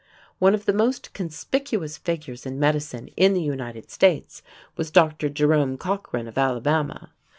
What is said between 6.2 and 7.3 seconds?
of Alabama.